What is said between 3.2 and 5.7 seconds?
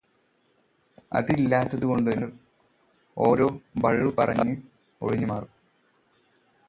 ഓരോ ഭള്ളു പറഞ്ഞ് ഒഴിഞ്ഞു മാറും.